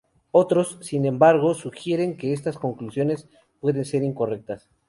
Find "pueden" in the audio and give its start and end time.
3.59-3.85